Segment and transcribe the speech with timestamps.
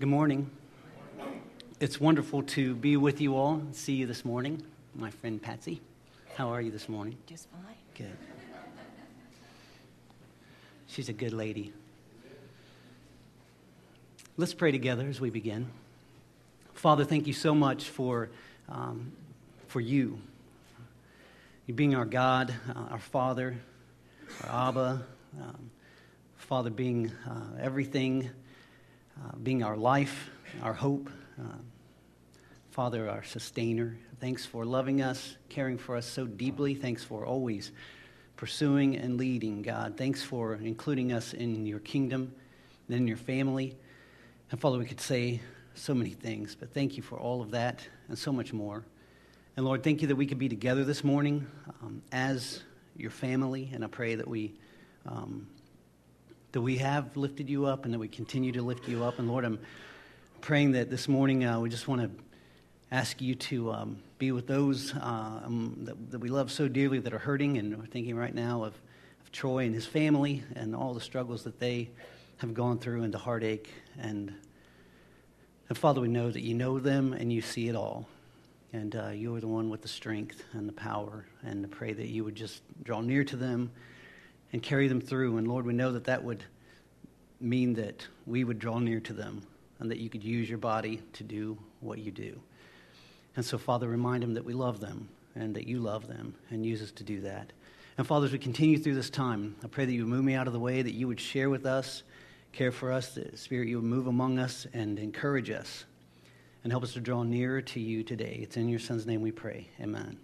[0.00, 0.48] Good morning.
[1.80, 4.62] It's wonderful to be with you all and see you this morning.
[4.94, 5.80] My friend Patsy,
[6.36, 7.16] how are you this morning?
[7.26, 7.74] Just fine.
[7.96, 8.16] Good.
[10.86, 11.72] She's a good lady.
[14.36, 15.66] Let's pray together as we begin.
[16.74, 18.30] Father, thank you so much for,
[18.68, 19.10] um,
[19.66, 20.20] for you.
[21.66, 23.56] You being our God, uh, our Father,
[24.44, 25.02] our Abba,
[25.40, 25.70] um,
[26.36, 28.30] Father being uh, everything,
[29.24, 30.30] uh, being our life,
[30.62, 31.10] our hope.
[31.38, 31.56] Uh,
[32.70, 33.98] Father, our sustainer.
[34.20, 36.74] Thanks for loving us, caring for us so deeply.
[36.74, 37.72] Thanks for always
[38.36, 39.96] pursuing and leading, God.
[39.96, 42.32] Thanks for including us in your kingdom
[42.86, 43.76] and in your family.
[44.52, 45.40] And Father, we could say
[45.74, 48.84] so many things, but thank you for all of that and so much more.
[49.56, 51.46] And Lord, thank you that we could be together this morning
[51.82, 52.62] um, as
[52.96, 53.70] your family.
[53.72, 54.54] And I pray that we.
[55.04, 55.48] Um,
[56.52, 59.18] that we have lifted you up and that we continue to lift you up.
[59.18, 59.58] And Lord, I'm
[60.40, 62.10] praying that this morning uh, we just want to
[62.90, 67.00] ask you to um, be with those uh, um, that, that, we love so dearly
[67.00, 67.58] that are hurting.
[67.58, 68.72] And we're thinking right now of,
[69.20, 71.90] of Troy and his family and all the struggles that they
[72.38, 73.70] have gone through and the heartache.
[73.98, 74.32] And,
[75.68, 78.08] and Father, we know that you know them and you see it all.
[78.72, 81.26] And uh, you are the one with the strength and the power.
[81.42, 83.70] And to pray that you would just draw near to them
[84.52, 85.36] and carry them through.
[85.36, 86.44] And Lord, we know that that would
[87.40, 89.42] mean that we would draw near to them
[89.78, 92.40] and that you could use your body to do what you do.
[93.36, 96.66] And so, Father, remind them that we love them and that you love them and
[96.66, 97.52] use us to do that.
[97.96, 100.34] And, Father, as we continue through this time, I pray that you would move me
[100.34, 102.02] out of the way, that you would share with us,
[102.52, 105.84] care for us, that Spirit, you would move among us and encourage us
[106.64, 108.38] and help us to draw nearer to you today.
[108.42, 109.68] It's in your Son's name we pray.
[109.80, 110.18] Amen.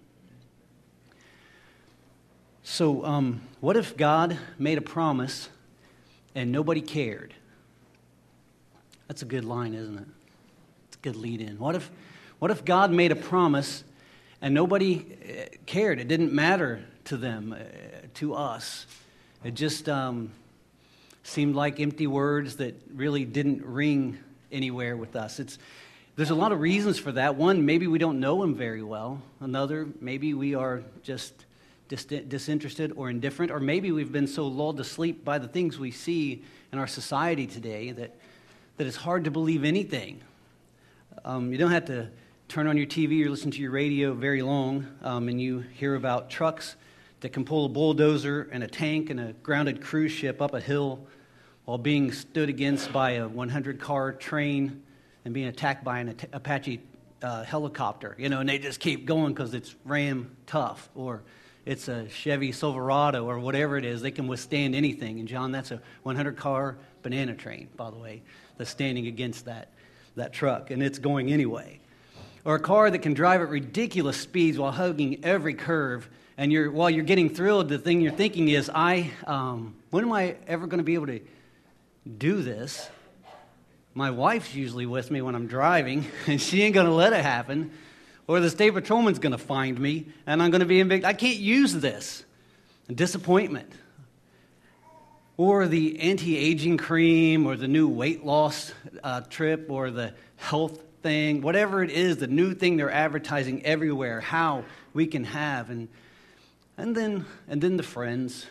[2.67, 5.51] So, um, what if God made a promise
[6.35, 7.35] and nobody cared?
[9.07, 10.07] That's a good line, isn't it?
[10.89, 11.59] It's a good lead in.
[11.59, 11.91] What if,
[12.39, 13.85] what if God made a promise
[14.41, 16.01] and nobody uh, cared?
[16.01, 17.65] It didn't matter to them, uh,
[18.15, 18.87] to us.
[19.45, 20.33] It just um,
[21.23, 24.19] seemed like empty words that really didn't ring
[24.51, 25.39] anywhere with us.
[25.39, 25.59] It's,
[26.17, 27.37] there's a lot of reasons for that.
[27.37, 29.21] One, maybe we don't know him very well.
[29.39, 31.44] Another, maybe we are just
[31.89, 35.79] dis- disinterested or indifferent, or maybe we've been so lulled to sleep by the things
[35.79, 38.15] we see in our society today that,
[38.77, 40.21] that it's hard to believe anything.
[41.25, 42.09] Um, you don't have to
[42.49, 45.95] turn on your TV or listen to your radio very long, um, and you hear
[45.95, 46.77] about trucks
[47.21, 50.61] that can pull a bulldozer and a tank and a grounded cruise ship up a
[50.61, 51.07] hill
[51.65, 54.83] while being stood against by a 100 car train
[55.25, 56.81] and being attacked by an Apache
[57.23, 60.91] uh, helicopter, you know, and they just keep going because it's ram tough.
[60.95, 61.23] Or
[61.67, 65.19] it's a Chevy Silverado or whatever it is, they can withstand anything.
[65.19, 68.23] And John, that's a 100 car banana train, by the way,
[68.59, 69.71] that's standing against that,
[70.17, 71.81] that truck, and it's going anyway.
[72.45, 76.09] Or a car that can drive at ridiculous speeds while hugging every curve.
[76.37, 80.13] And you're, while you're getting thrilled, the thing you're thinking is, I, um, when am
[80.13, 81.21] I ever going to be able to
[82.19, 82.91] do this?
[83.95, 87.23] My wife's usually with me when I'm driving, and she ain't going to let it
[87.23, 87.71] happen
[88.27, 91.05] or the state patrolman's going to find me and I'm going to be big.
[91.05, 92.25] I can't use this.
[92.93, 93.73] Disappointment.
[95.37, 100.79] Or the anti aging cream or the new weight loss uh, trip or the health
[101.03, 105.71] thing, whatever it is, the new thing they're advertising everywhere, how we can have.
[105.71, 105.89] And,
[106.79, 108.47] and, then, and then the friends.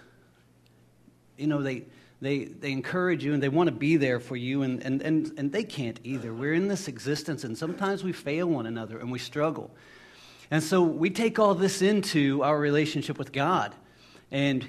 [1.37, 1.85] You know, they,
[2.23, 5.31] they, they encourage you and they want to be there for you, and, and, and,
[5.37, 6.33] and they can't either.
[6.33, 9.71] We're in this existence, and sometimes we fail one another and we struggle.
[10.49, 13.75] And so we take all this into our relationship with God.
[14.31, 14.67] And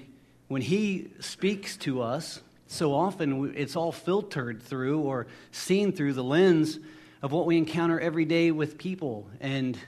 [0.49, 6.25] when He speaks to us, so often it's all filtered through or seen through the
[6.25, 6.79] lens
[7.23, 9.79] of what we encounter every day with people and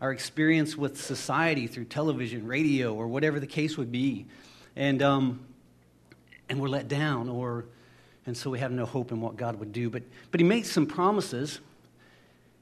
[0.00, 4.26] our experience with society through television, radio, or whatever the case would be.
[4.76, 5.40] And um,
[6.48, 7.64] and we're let down, or,
[8.26, 9.90] and so we have no hope in what God would do.
[9.90, 11.60] But, but he makes some promises.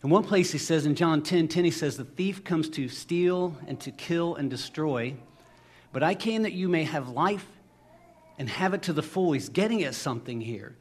[0.02, 2.88] In one place, he says in John 10 10, he says, The thief comes to
[2.88, 5.14] steal and to kill and destroy,
[5.92, 7.46] but I came that you may have life
[8.38, 9.32] and have it to the full.
[9.32, 10.74] He's getting at something here.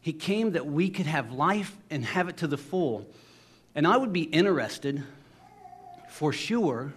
[0.00, 3.06] He came that we could have life and have it to the full.
[3.74, 5.04] And I would be interested,
[6.08, 6.92] for sure,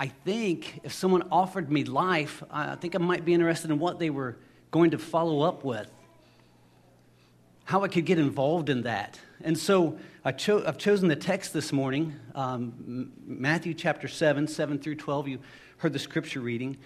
[0.00, 3.98] I think if someone offered me life, I think I might be interested in what
[3.98, 4.36] they were
[4.70, 5.90] going to follow up with,
[7.64, 9.18] how I could get involved in that.
[9.42, 14.96] And so I I've chosen the text this morning, um, Matthew chapter 7, 7 through
[14.96, 15.28] 12.
[15.28, 15.38] You
[15.78, 16.76] heard the scripture reading.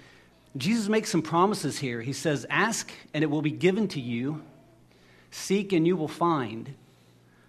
[0.56, 2.00] Jesus makes some promises here.
[2.00, 4.42] He says, Ask and it will be given to you,
[5.30, 6.74] seek and you will find,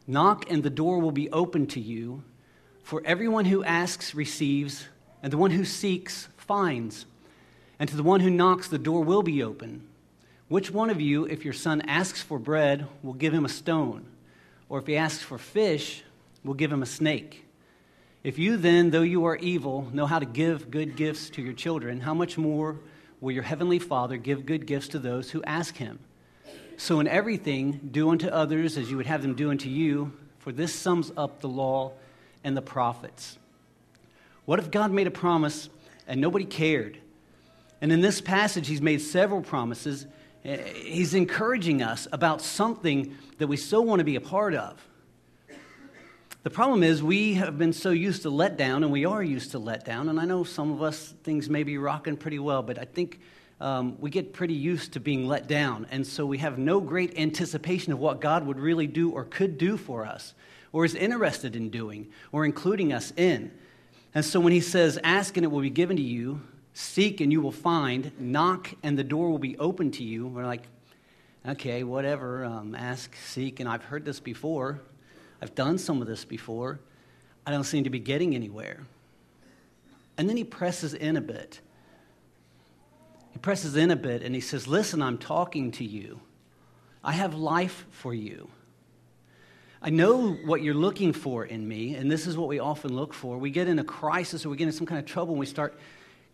[0.08, 2.24] Knock, and the door will be open to you.
[2.84, 4.88] For everyone who asks receives,
[5.24, 7.06] and the one who seeks finds.
[7.80, 9.88] And to the one who knocks, the door will be open.
[10.50, 14.06] Which one of you, if your son asks for bread, will give him a stone?
[14.70, 16.04] Or if he asks for fish,
[16.44, 17.46] will give him a snake?
[18.24, 21.54] If you then, though you are evil, know how to give good gifts to your
[21.54, 22.78] children, how much more
[23.20, 26.00] will your heavenly Father give good gifts to those who ask him?
[26.78, 30.52] So, in everything, do unto others as you would have them do unto you, for
[30.52, 31.94] this sums up the law
[32.44, 33.38] and the prophets.
[34.46, 35.70] What if God made a promise
[36.08, 36.98] and nobody cared?
[37.82, 40.06] And in this passage, he's made several promises.
[40.44, 44.86] He's encouraging us about something that we so want to be a part of.
[46.44, 49.60] The problem is, we have been so used to letdown, and we are used to
[49.60, 50.10] letdown.
[50.10, 53.22] And I know some of us, things may be rocking pretty well, but I think
[53.62, 55.88] um, we get pretty used to being let down.
[55.90, 59.58] And so we have no great anticipation of what God would really do or could
[59.58, 60.34] do for us,
[60.74, 63.50] or is interested in doing, or including us in.
[64.16, 66.42] And so when he says, Ask and it will be given to you,
[66.74, 70.46] seek and you will find, knock and the door will be open to you, we're
[70.46, 70.64] like,
[71.48, 74.82] okay, whatever, um, ask, seek, and I've heard this before.
[75.42, 76.80] I've done some of this before.
[77.46, 78.86] I don't seem to be getting anywhere.
[80.18, 81.60] And then he presses in a bit.
[83.32, 86.22] He presses in a bit and he says, Listen, I'm talking to you.
[87.04, 88.48] I have life for you.
[89.86, 93.14] I know what you're looking for in me, and this is what we often look
[93.14, 93.38] for.
[93.38, 95.46] We get in a crisis or we get in some kind of trouble and we
[95.46, 95.78] start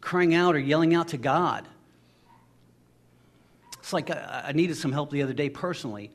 [0.02, 1.68] crying out or yelling out to God.
[3.80, 6.12] It's like I, I needed some help the other day personally.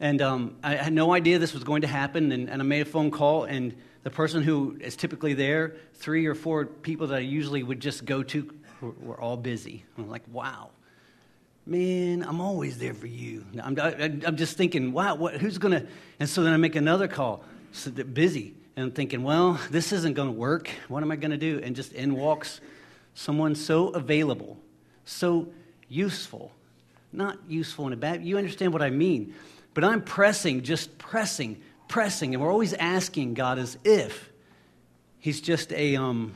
[0.00, 2.80] And um, I had no idea this was going to happen, and, and I made
[2.80, 7.16] a phone call, and the person who is typically there, three or four people that
[7.16, 9.84] I usually would just go to, were, were all busy.
[9.98, 10.70] I'm like, wow,
[11.68, 13.44] man, I'm always there for you.
[13.62, 15.86] I'm, I'm just thinking, wow, what, who's going to?
[16.18, 20.14] And so then I make another call, so busy, and I'm thinking, well, this isn't
[20.14, 20.70] going to work.
[20.88, 21.60] What am I going to do?
[21.62, 22.60] And just in walks
[23.14, 24.56] someone so available,
[25.04, 25.48] so
[25.88, 26.52] useful,
[27.12, 28.24] not useful in a bad.
[28.24, 29.34] You understand what I mean?
[29.74, 34.30] But I'm pressing, just pressing, pressing, and we're always asking God as if
[35.20, 36.34] He's just a, um,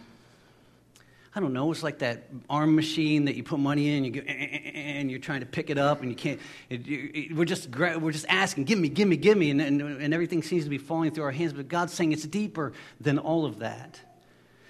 [1.35, 4.21] I don't know, it's like that arm machine that you put money in, you go,
[4.21, 6.39] eh, eh, eh, and you're trying to pick it up, and you can't.
[6.69, 9.81] It, it, we're just we're just asking, give me, give me, give me, and, and,
[9.81, 11.55] and everything seems to be falling through our hands.
[11.55, 13.99] But God's saying it's deeper than all of that.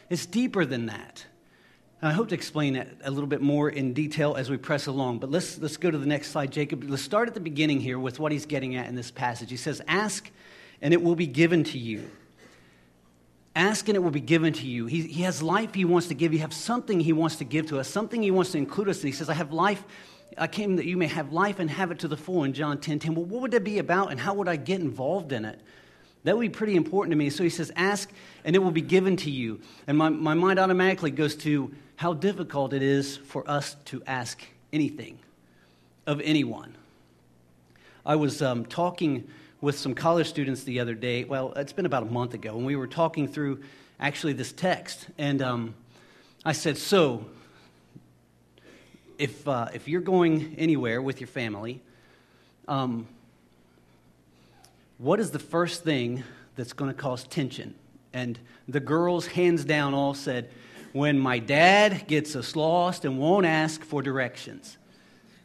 [0.08, 1.26] It's deeper than that.
[2.00, 4.86] And I hope to explain that a little bit more in detail as we press
[4.86, 5.18] along.
[5.18, 6.84] But let's, let's go to the next slide, Jacob.
[6.84, 9.50] Let's start at the beginning here with what he's getting at in this passage.
[9.50, 10.30] He says, Ask,
[10.80, 12.10] and it will be given to you.
[13.54, 14.86] Ask, and it will be given to you.
[14.86, 16.32] He, he has life he wants to give.
[16.32, 19.02] You have something he wants to give to us, something he wants to include us
[19.02, 19.08] in.
[19.08, 19.84] He says, I have life.
[20.38, 22.78] I came that you may have life and have it to the full in John
[22.78, 23.14] 10 10.
[23.14, 25.60] Well, what would that be about, and how would I get involved in it?
[26.24, 27.28] That would be pretty important to me.
[27.28, 28.10] So he says, Ask,
[28.44, 29.60] and it will be given to you.
[29.86, 34.40] And my, my mind automatically goes to how difficult it is for us to ask
[34.72, 35.18] anything
[36.06, 36.74] of anyone.
[38.04, 39.28] I was um, talking
[39.62, 41.24] with some college students the other day.
[41.24, 43.62] Well, it's been about a month ago, and we were talking through
[43.98, 45.06] actually this text.
[45.16, 45.74] And um,
[46.44, 47.24] I said, So,
[49.18, 51.80] if, uh, if you're going anywhere with your family,
[52.66, 53.06] um,
[54.98, 56.24] what is the first thing
[56.56, 57.74] that's going to cause tension?
[58.12, 60.50] And the girls, hands down, all said,
[60.92, 64.76] when my dad gets us lost and won't ask for directions.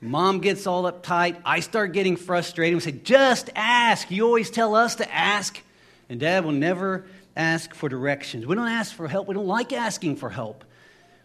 [0.01, 1.37] Mom gets all uptight.
[1.43, 4.11] I start getting frustrated and say, just ask.
[4.11, 5.61] You always tell us to ask.
[6.09, 8.45] And dad will never ask for directions.
[8.45, 9.27] We don't ask for help.
[9.27, 10.63] We don't like asking for help.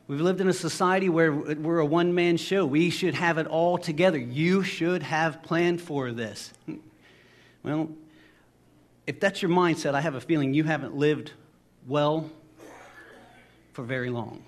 [0.09, 2.67] We've lived in a society where we're a one man show.
[2.67, 4.19] We should have it all together.
[4.19, 6.53] You should have planned for this.
[7.63, 7.91] Well,
[9.07, 11.33] if that's your mindset, I have a feeling you haven't lived
[11.87, 12.31] well
[13.73, 14.43] for very long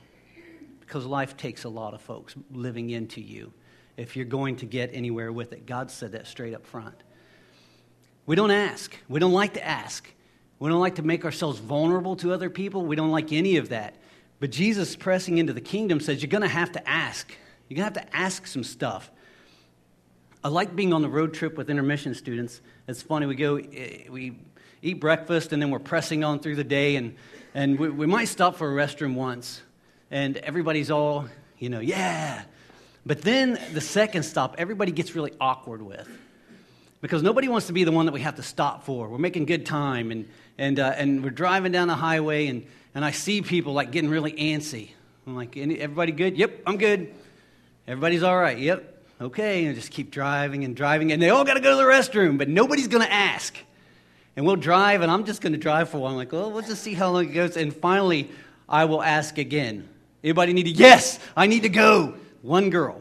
[0.81, 3.52] because life takes a lot of folks living into you
[3.97, 5.67] if you're going to get anywhere with it.
[5.67, 6.95] God said that straight up front.
[8.27, 8.95] We don't ask.
[9.09, 10.09] We don't like to ask.
[10.59, 12.85] We don't like to make ourselves vulnerable to other people.
[12.87, 13.97] We don't like any of that.
[14.41, 17.31] But Jesus pressing into the kingdom says you're going to have to ask.
[17.69, 19.11] You're going to have to ask some stuff.
[20.43, 22.61] I like being on the road trip with intermission students.
[22.87, 23.27] It's funny.
[23.27, 24.39] We go, eh, we
[24.83, 27.17] eat breakfast, and then we're pressing on through the day, and
[27.55, 29.63] and we, we might stop for a restroom once,
[30.11, 32.43] and everybody's all, you know, yeah.
[33.07, 36.09] But then the second stop, everybody gets really awkward with
[37.03, 39.09] because nobody wants to be the one that we have to stop for.
[39.09, 43.05] We're making good time, and, and, uh, and we're driving down the highway, and, and
[43.05, 44.91] I see people like getting really antsy.
[45.27, 46.39] I'm like, everybody good?
[46.39, 47.15] Yep, I'm good.
[47.87, 48.59] Everybody's all right.
[48.59, 48.91] Yep.
[49.21, 49.67] Okay.
[49.67, 52.39] And just keep driving and driving, and they all got to go to the restroom,
[52.39, 53.55] but nobody's going to ask.
[54.37, 56.13] And we'll drive, and I'm just going to drive for a while.
[56.13, 57.57] I'm like, well, we'll just see how long it goes.
[57.57, 58.31] And finally,
[58.67, 59.89] I will ask again.
[60.23, 60.71] Anybody need to?
[60.71, 62.15] Yes, I need to go.
[62.45, 63.01] One girl.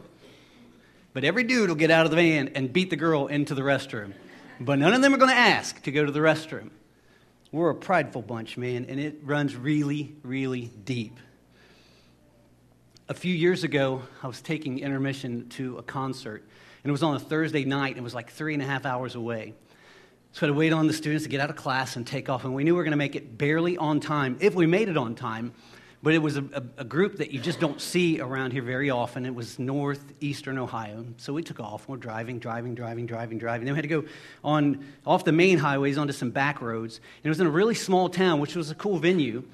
[1.12, 3.60] But every dude will get out of the van and beat the girl into the
[3.60, 4.14] restroom.
[4.58, 6.70] But none of them are going to ask to go to the restroom.
[7.52, 11.18] We're a prideful bunch, man, and it runs really, really deep.
[13.10, 16.42] A few years ago, I was taking intermission to a concert,
[16.82, 18.86] and it was on a Thursday night, and it was like three and a half
[18.86, 19.52] hours away.
[20.32, 22.30] So I had to wait on the students to get out of class and take
[22.30, 24.64] off, and we knew we were going to make it barely on time, if we
[24.64, 25.52] made it on time.
[26.04, 26.44] But it was a,
[26.76, 29.24] a, group that you just don't see around here very often.
[29.24, 31.06] It was northeastern Ohio.
[31.16, 31.88] So we took off.
[31.88, 33.64] We're driving, driving, driving, driving, driving.
[33.64, 34.04] Then we had to go
[34.44, 36.98] on off the main highways onto some back roads.
[36.98, 39.44] And it was in a really small town, which was a cool venue.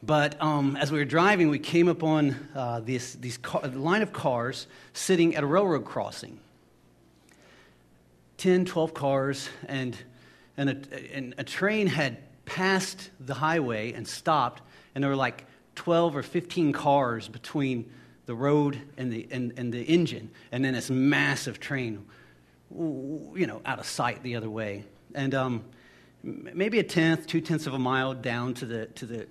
[0.00, 4.68] But um, as we were driving, we came upon uh, this car, line of cars
[4.92, 6.38] sitting at a railroad crossing.
[8.36, 9.96] 10, 12 cars, and
[10.56, 14.62] and a, and a train had passed the highway and stopped,
[14.94, 17.90] and there were like 12 or 15 cars between
[18.26, 22.06] the road and the, and, and the engine, and then this massive train,
[22.70, 24.84] you know, out of sight the other way.
[25.14, 25.64] And um,
[26.22, 29.26] maybe a tenth, two tenths of a mile down to the, to the,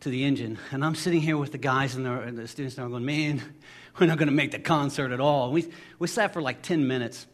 [0.00, 0.58] to the engine.
[0.70, 3.04] And I'm sitting here with the guys and the, and the students, and I'm going,
[3.04, 3.42] man,
[3.98, 5.50] we're not going to make the concert at all.
[5.50, 7.26] We, we sat for like 10 minutes.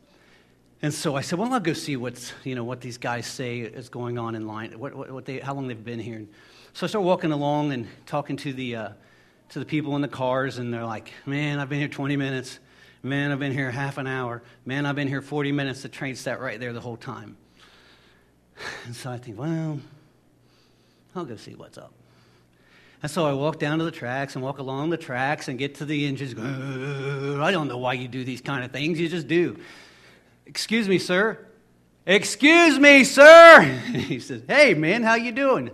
[0.82, 3.60] And so I said, well, I'll go see what's, you know, what these guys say
[3.60, 6.16] is going on in line, what, what, what they, how long they've been here.
[6.16, 6.28] And
[6.74, 8.88] so I start walking along and talking to the, uh,
[9.50, 12.58] to the people in the cars, and they're like, man, I've been here 20 minutes.
[13.00, 14.42] Man, I've been here half an hour.
[14.66, 15.82] Man, I've been here 40 minutes.
[15.82, 17.36] The train sat right there the whole time.
[18.86, 19.78] And so I think, well,
[21.14, 21.92] I'll go see what's up.
[23.02, 25.76] And so I walk down to the tracks and walk along the tracks and get
[25.76, 26.34] to the engines.
[26.36, 28.98] I don't know why you do these kind of things.
[28.98, 29.60] You just do.
[30.44, 31.38] Excuse me, sir.
[32.04, 33.62] Excuse me, sir.
[33.92, 35.70] he says, Hey, man, how you doing?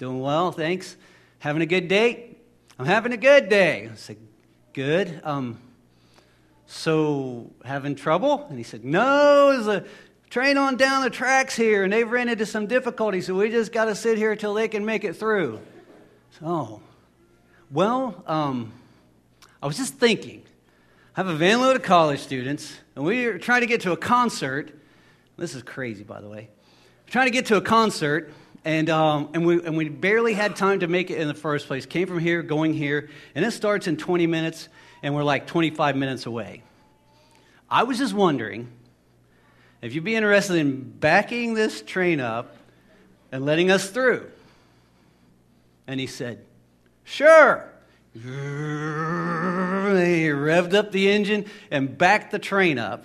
[0.00, 0.96] Doing well, thanks.
[1.40, 2.34] Having a good day?
[2.78, 3.90] I'm having a good day.
[3.92, 4.16] I said,
[4.72, 5.20] Good.
[5.24, 5.60] Um,
[6.66, 8.46] so, having trouble?
[8.48, 9.84] And he said, No, there's a
[10.30, 13.72] train on down the tracks here, and they've ran into some difficulty, so we just
[13.72, 15.60] got to sit here until they can make it through.
[16.38, 16.80] So,
[17.70, 18.72] well, um,
[19.62, 20.44] I was just thinking.
[21.14, 23.92] I have a van load of college students and we are trying to get to
[23.92, 24.72] a concert.
[25.36, 26.48] This is crazy, by the way.
[27.04, 28.32] We're trying to get to a concert,
[28.64, 31.66] and, um, and, we, and we barely had time to make it in the first
[31.66, 31.86] place.
[31.86, 34.68] Came from here, going here, and it starts in 20 minutes,
[35.02, 36.62] and we're like 25 minutes away.
[37.70, 38.68] I was just wondering
[39.80, 42.54] if you'd be interested in backing this train up
[43.32, 44.30] and letting us through.
[45.86, 46.44] And he said,
[47.04, 47.66] Sure.
[49.90, 53.04] He revved up the engine and backed the train up.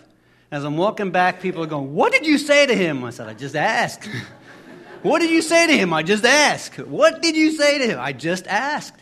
[0.52, 3.04] As I'm walking back, people are going, What did you say to him?
[3.04, 4.10] I said, I just asked.
[5.06, 5.94] what did you say to him?
[5.94, 6.80] I just asked.
[6.80, 8.00] What did you say to him?
[8.00, 9.02] I just asked.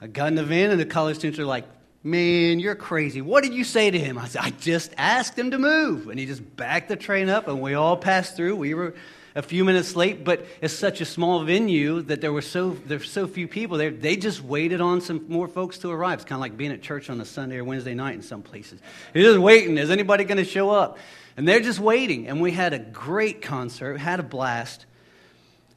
[0.00, 1.64] I got in the van, and the college students are like,
[2.02, 3.20] Man, you're crazy.
[3.20, 4.16] What did you say to him?
[4.16, 6.08] I said, I just asked him to move.
[6.08, 8.56] And he just backed the train up, and we all passed through.
[8.56, 8.94] We were
[9.34, 13.10] a few minutes late, but it's such a small venue that there were so there's
[13.10, 13.90] so few people there.
[13.90, 16.20] They just waited on some more folks to arrive.
[16.20, 18.42] It's kind of like being at church on a Sunday or Wednesday night in some
[18.42, 18.80] places.
[19.14, 19.78] You're just waiting.
[19.78, 20.98] Is anybody going to show up?
[21.36, 22.28] And they're just waiting.
[22.28, 24.86] And we had a great concert, had a blast.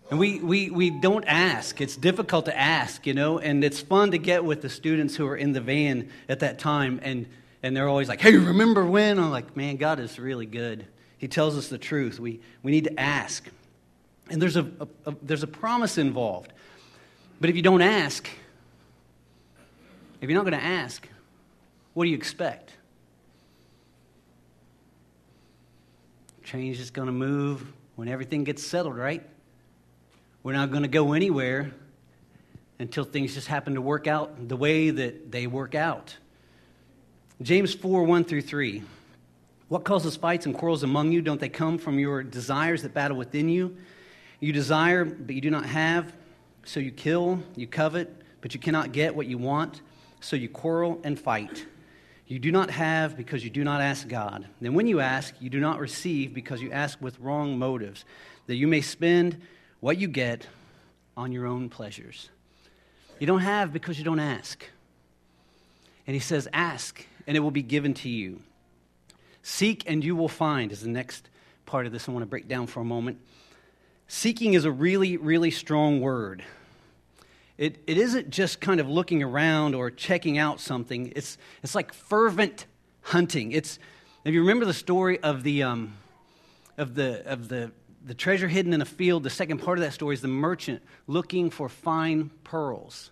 [0.09, 1.79] And we, we, we don't ask.
[1.79, 5.25] It's difficult to ask, you know, and it's fun to get with the students who
[5.25, 6.99] are in the van at that time.
[7.01, 7.27] And,
[7.63, 9.17] and they're always like, hey, remember when?
[9.17, 10.85] I'm like, man, God is really good.
[11.23, 12.19] He tells us the truth.
[12.19, 13.47] We, we need to ask.
[14.29, 16.51] And there's a, a, a, there's a promise involved.
[17.39, 18.27] But if you don't ask,
[20.19, 21.07] if you're not going to ask,
[21.93, 22.73] what do you expect?
[26.43, 29.25] Change is going to move when everything gets settled, right?
[30.43, 31.71] We're not going to go anywhere
[32.79, 36.17] until things just happen to work out the way that they work out.
[37.41, 38.83] James 4 1 through 3.
[39.73, 41.23] What causes fights and quarrels among you?
[41.23, 43.75] Don't they come from your desires that battle within you?
[44.39, 46.13] You desire, but you do not have,
[46.63, 49.81] so you kill, you covet, but you cannot get what you want,
[50.19, 51.65] so you quarrel and fight.
[52.27, 54.47] You do not have because you do not ask God.
[54.61, 58.05] Then when you ask, you do not receive because you ask with wrong motives,
[58.45, 59.41] that you may spend
[59.79, 60.45] what you get
[61.17, 62.29] on your own pleasures.
[63.19, 64.63] You don't have because you don't ask.
[66.05, 68.39] And he says, Ask, and it will be given to you.
[69.43, 71.29] Seek and you will find is the next
[71.65, 73.19] part of this I want to break down for a moment.
[74.07, 76.43] Seeking is a really, really strong word.
[77.57, 81.93] It, it isn't just kind of looking around or checking out something, it's, it's like
[81.93, 82.65] fervent
[83.01, 83.51] hunting.
[83.51, 83.79] It's,
[84.23, 85.93] if you remember the story of the, um,
[86.77, 87.71] of the, of the,
[88.05, 90.81] the treasure hidden in a field, the second part of that story is the merchant
[91.05, 93.11] looking for fine pearls.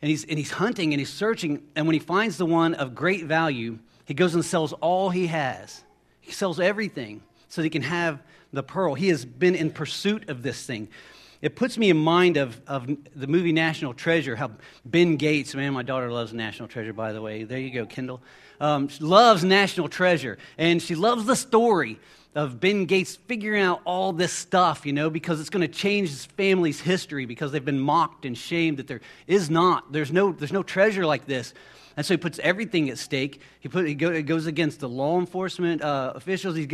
[0.00, 2.94] And he's, and he's hunting and he's searching, and when he finds the one of
[2.94, 5.82] great value, he goes and sells all he has.
[6.20, 8.94] He sells everything so that he can have the pearl.
[8.94, 10.88] He has been in pursuit of this thing.
[11.42, 14.52] It puts me in mind of, of the movie National Treasure, how
[14.86, 17.44] Ben Gates, man, my daughter loves National Treasure, by the way.
[17.44, 18.22] There you go, Kendall.
[18.60, 21.98] Um, loves National Treasure, and she loves the story
[22.34, 26.08] of Ben Gates figuring out all this stuff, you know, because it's going to change
[26.08, 30.32] his family's history because they've been mocked and shamed that there is not, there's no,
[30.32, 31.54] there's no treasure like this.
[31.96, 33.40] And so he puts everything at stake.
[33.60, 36.56] He, put, he, go, he goes against the law enforcement uh, officials.
[36.56, 36.68] He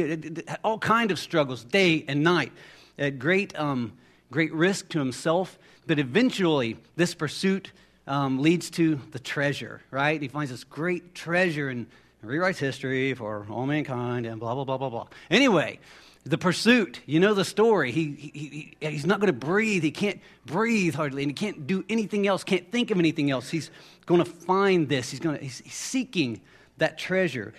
[0.65, 2.53] all kind of struggles, day and night,
[2.99, 3.93] at great, um,
[4.31, 5.59] great risk to himself.
[5.87, 7.73] But eventually, this pursuit
[8.07, 10.21] um, leads to the treasure, right?
[10.21, 11.87] He finds this great treasure and
[12.25, 15.07] rewrites history for all mankind and blah, blah, blah, blah, blah.
[15.31, 15.79] Anyway,
[16.25, 17.93] the pursuit, you know the story.
[17.93, 19.83] He, he, he he's not going to breathe.
[19.83, 23.49] He can't breathe hardly, and he can't do anything else, can't think of anything else.
[23.49, 23.71] He's
[24.07, 25.11] going to find this.
[25.11, 26.41] He's, going to, he's, seeking
[26.77, 27.55] that treasure.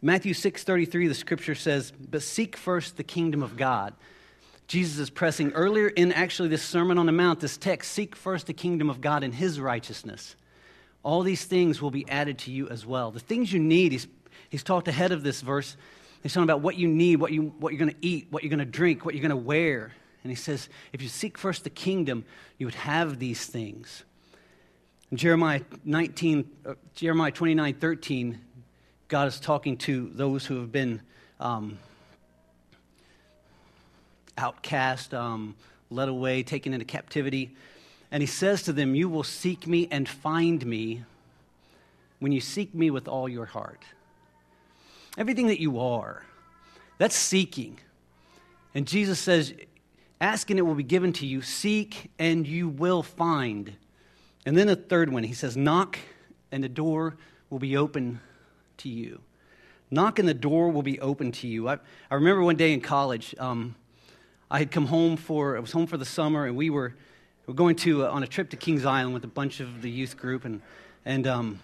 [0.00, 3.94] Matthew 6.33, the scripture says, but seek first the kingdom of God.
[4.66, 8.48] Jesus is pressing earlier in actually this Sermon on the Mount, this text, seek first
[8.48, 10.34] the kingdom of God and his righteousness.
[11.04, 13.12] All these things will be added to you as well.
[13.12, 14.08] The things you need, he's,
[14.48, 15.76] he's talked ahead of this verse
[16.22, 18.50] He's talking about what you need, what, you, what you're going to eat, what you're
[18.50, 19.92] going to drink, what you're going to wear.
[20.22, 22.24] And he says, if you seek first the kingdom,
[22.58, 24.04] you would have these things.
[25.10, 28.40] In Jeremiah 19, uh, Jeremiah 29, 13,
[29.08, 31.02] God is talking to those who have been
[31.40, 31.78] um,
[34.38, 35.56] outcast, um,
[35.90, 37.50] led away, taken into captivity.
[38.12, 41.02] And he says to them, You will seek me and find me
[42.20, 43.82] when you seek me with all your heart
[45.16, 46.24] everything that you are.
[46.98, 47.78] That's seeking.
[48.74, 49.54] And Jesus says,
[50.20, 53.72] Ask and it will be given to you, seek and you will find.
[54.46, 55.98] And then a third one, he says, Knock
[56.52, 57.16] and the door
[57.50, 58.20] will be open
[58.78, 59.20] to you.
[59.90, 61.68] Knock and the door will be open to you.
[61.68, 61.78] I,
[62.10, 63.74] I remember one day in college, um,
[64.50, 66.94] I had come home for, I was home for the summer, and we were,
[67.46, 69.82] we were going to, uh, on a trip to Kings Island with a bunch of
[69.82, 70.44] the youth group.
[70.44, 70.62] And,
[71.04, 71.60] and um,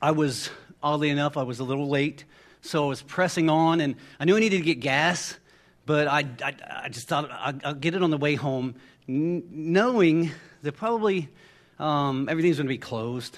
[0.00, 0.50] I was,
[0.82, 2.24] oddly enough, I was a little late
[2.64, 5.38] so I was pressing on, and I knew I needed to get gas,
[5.84, 8.74] but I, I, I just thought I'll, get it on the way home,
[9.06, 10.30] knowing
[10.62, 11.28] that probably
[11.78, 13.36] um, everything's going to be closed,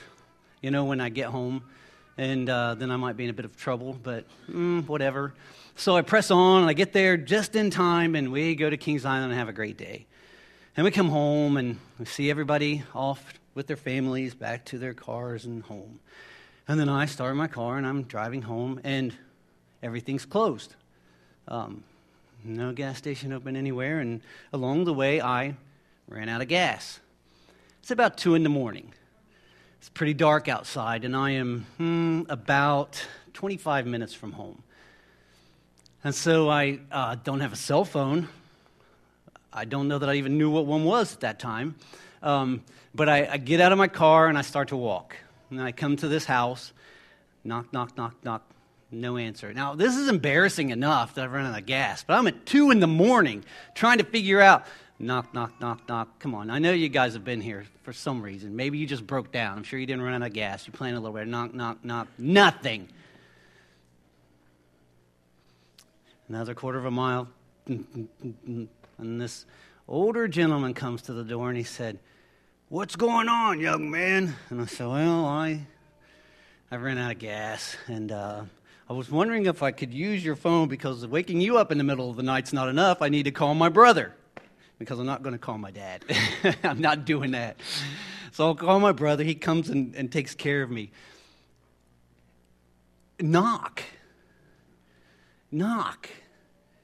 [0.63, 1.65] you know, when I get home.
[2.17, 5.35] And uh, then I might be in a bit of trouble, but mm, whatever.
[5.75, 8.77] So I press on, and I get there just in time, and we go to
[8.77, 10.07] Kings Island and have a great day.
[10.77, 14.95] And we come home, and we see everybody off with their families back to their
[14.95, 15.99] cars and home.
[16.69, 19.15] And then I start my car and I'm driving home and
[19.83, 20.75] everything's closed.
[21.47, 21.85] Um,
[22.43, 24.01] no gas station open anywhere.
[24.01, 24.21] And
[24.53, 25.57] along the way, I
[26.09, 27.01] ran out of gas.
[27.81, 28.93] It's about 2 in the morning.
[29.79, 34.63] It's pretty dark outside, and I am hmm, about 25 minutes from home.
[36.03, 38.29] And so I uh, don't have a cell phone.
[39.53, 41.77] I don't know that I even knew what one was at that time.
[42.23, 45.17] Um, but I, I get out of my car and I start to walk.
[45.51, 46.73] And I come to this house,
[47.45, 48.43] knock, knock, knock, knock,
[48.91, 49.53] no answer.
[49.53, 52.71] Now, this is embarrassing enough that I've run out of gas, but I'm at 2
[52.71, 54.65] in the morning trying to figure out
[54.99, 56.19] knock, knock, knock, knock.
[56.19, 58.57] Come on, I know you guys have been here for some reason.
[58.57, 59.57] Maybe you just broke down.
[59.57, 60.67] I'm sure you didn't run out of gas.
[60.67, 61.27] You're playing a little bit.
[61.29, 62.09] Knock, knock, knock.
[62.19, 62.89] Nothing.
[66.29, 67.29] Another quarter of a mile.
[68.99, 69.45] And this
[69.89, 71.99] older gentleman comes to the door and he said,
[72.69, 74.35] What's going on, young man?
[74.51, 75.65] And I said, Well, I,
[76.69, 77.77] I ran out of gas.
[77.87, 78.43] And uh,
[78.91, 81.85] I was wondering if I could use your phone because waking you up in the
[81.85, 83.03] middle of the night's not enough.
[83.03, 84.17] I need to call my brother
[84.81, 86.05] because I'm not going to call my dad.
[86.65, 87.61] I'm not doing that.
[88.33, 89.23] So I'll call my brother.
[89.23, 90.91] He comes and, and takes care of me.
[93.21, 93.85] Knock.
[95.53, 96.11] Knock.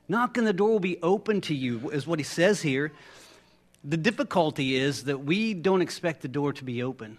[0.09, 2.93] Knock and the door will be open to you, is what he says here.
[3.85, 7.19] The difficulty is that we don't expect the door to be open.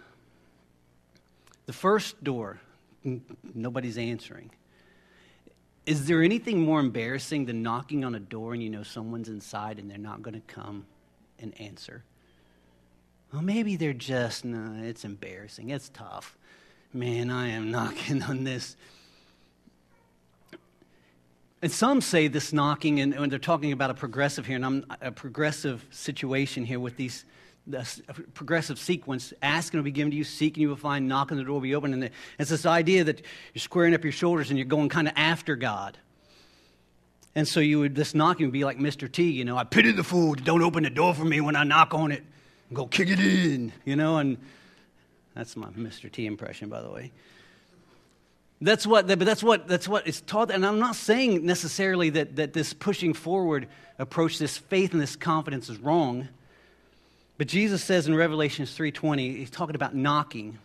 [1.66, 2.60] The first door,
[3.54, 4.52] nobody's answering.
[5.86, 9.80] Is there anything more embarrassing than knocking on a door and you know someone's inside
[9.80, 10.86] and they're not going to come
[11.40, 12.04] and answer?
[13.34, 15.72] Well, maybe they're just, no, it's embarrassing.
[15.72, 16.38] It's tough.
[16.94, 18.78] Man, I am knocking on this
[21.64, 24.86] and some say this knocking, and when they're talking about a progressive here, and I'm
[25.02, 27.26] a progressive situation here with these
[28.34, 31.32] progressive sequence ask and will be given to you seek and you will find knock
[31.32, 33.22] and the door will be open and it's this idea that
[33.54, 35.98] you're squaring up your shoulders and you're going kind of after god
[37.36, 39.12] And so you would, this knocking would be like Mr.
[39.12, 41.64] T, you know, I pity the fool, don't open the door for me when I
[41.64, 42.24] knock on it.
[42.72, 44.38] Go kick it in, you know, and
[45.36, 46.12] that's my Mr.
[46.12, 47.12] T impression, by the way.
[48.62, 50.52] That's what, but that's what, that's what it's taught.
[50.52, 53.68] And I'm not saying necessarily that, that this pushing forward
[54.00, 56.30] approach, this faith and this confidence is wrong.
[57.38, 60.60] But Jesus says in Revelation 3.20, he's talking about knocking.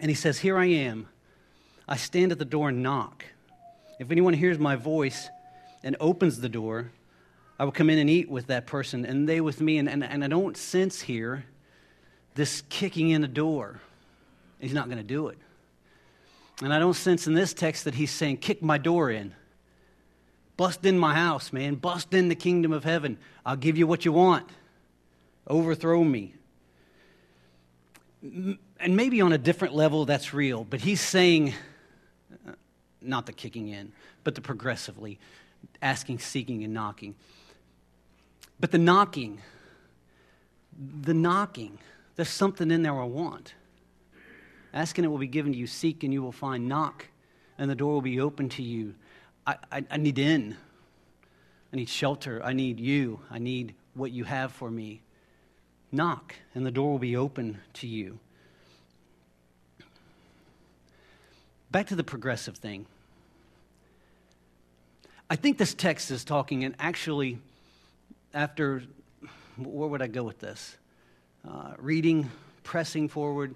[0.00, 1.08] And he says, here I am.
[1.86, 3.24] I stand at the door and knock.
[3.98, 5.28] If anyone hears my voice
[5.82, 6.90] and opens the door,
[7.58, 9.76] I will come in and eat with that person and they with me.
[9.76, 11.44] And, and, and I don't sense here
[12.34, 13.80] this kicking in the door.
[14.58, 15.38] He's not going to do it.
[16.62, 19.34] And I don't sense in this text that he's saying, kick my door in.
[20.56, 21.76] Bust in my house, man.
[21.76, 23.16] Bust in the kingdom of heaven.
[23.46, 24.46] I'll give you what you want.
[25.46, 26.34] Overthrow me.
[28.22, 30.64] And maybe on a different level, that's real.
[30.64, 31.54] But he's saying,
[32.46, 32.52] uh,
[33.00, 33.92] not the kicking in,
[34.22, 35.18] but the progressively
[35.80, 37.14] asking, seeking, and knocking.
[38.58, 39.40] But the knocking,
[41.02, 41.78] the knocking,
[42.16, 43.54] there's something in there I want.
[44.72, 45.66] Ask and it will be given to you.
[45.66, 46.68] Seek and you will find.
[46.68, 47.08] Knock
[47.58, 48.94] and the door will be open to you.
[49.46, 50.56] I, I, I need in.
[51.72, 52.42] I need shelter.
[52.44, 53.20] I need you.
[53.30, 55.02] I need what you have for me.
[55.92, 58.18] Knock and the door will be open to you.
[61.70, 62.86] Back to the progressive thing.
[65.28, 67.38] I think this text is talking, and actually,
[68.34, 68.82] after,
[69.56, 70.76] where would I go with this?
[71.48, 72.28] Uh, reading,
[72.64, 73.54] pressing forward,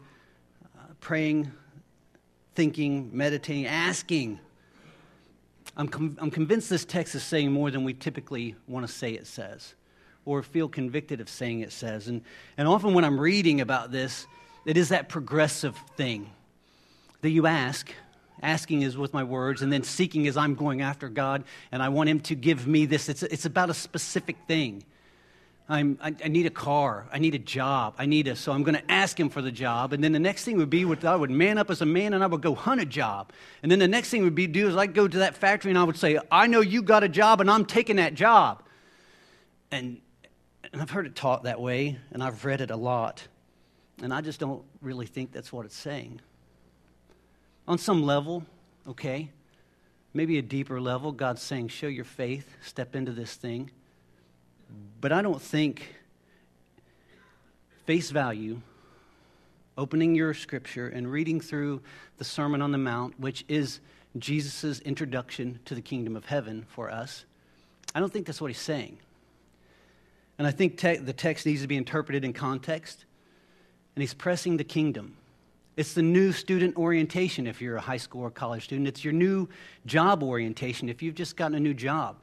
[1.04, 1.52] praying,
[2.54, 4.40] thinking, meditating, asking.
[5.76, 9.12] I'm, com- I'm convinced this text is saying more than we typically want to say
[9.12, 9.74] it says
[10.24, 12.08] or feel convicted of saying it says.
[12.08, 12.22] And,
[12.56, 14.26] and often when I'm reading about this,
[14.64, 16.30] it is that progressive thing
[17.20, 17.92] that you ask.
[18.42, 21.90] Asking is with my words, and then seeking is I'm going after God and I
[21.90, 23.10] want Him to give me this.
[23.10, 24.84] It's, it's about a specific thing.
[25.66, 27.06] I'm, I, I, need a car.
[27.10, 27.94] I need a job.
[27.96, 29.94] I need a, so I'm going to ask him for the job.
[29.94, 32.12] And then the next thing would be, what I would man up as a man
[32.12, 33.32] and I would go hunt a job.
[33.62, 35.78] And then the next thing would be do is I'd go to that factory and
[35.78, 38.62] I would say, I know you got a job and I'm taking that job.
[39.70, 40.02] And,
[40.70, 43.26] and I've heard it taught that way and I've read it a lot.
[44.02, 46.20] And I just don't really think that's what it's saying.
[47.66, 48.44] On some level,
[48.86, 49.30] okay,
[50.12, 53.70] maybe a deeper level, God's saying, show your faith, step into this thing.
[55.00, 55.94] But I don't think
[57.86, 58.60] face value,
[59.76, 61.82] opening your scripture and reading through
[62.18, 63.80] the Sermon on the Mount, which is
[64.18, 67.24] Jesus' introduction to the kingdom of heaven for us,
[67.94, 68.98] I don't think that's what he's saying.
[70.38, 73.04] And I think te- the text needs to be interpreted in context.
[73.94, 75.16] And he's pressing the kingdom.
[75.76, 78.88] It's the new student orientation if you're a high school or college student.
[78.88, 79.48] It's your new
[79.86, 82.16] job orientation if you've just gotten a new job.